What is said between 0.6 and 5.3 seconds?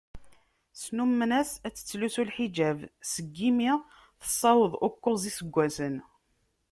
Snummen-as ad tettlusu lḥiǧab seg imi tessaweḍ ukuẓ n